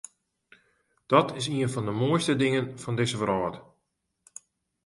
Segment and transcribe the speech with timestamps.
[1.11, 3.55] Dat is ien fan de moaiste dingen fan dizze wrâld.